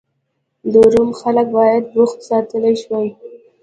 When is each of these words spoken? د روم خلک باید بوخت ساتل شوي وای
د 0.71 0.73
روم 0.93 1.09
خلک 1.21 1.47
باید 1.57 1.83
بوخت 1.93 2.17
ساتل 2.27 2.63
شوي 2.83 2.93
وای 2.95 3.09